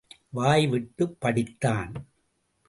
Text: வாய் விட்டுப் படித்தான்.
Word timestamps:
வாய் 0.29 0.67
விட்டுப் 0.67 1.17
படித்தான். 1.21 1.93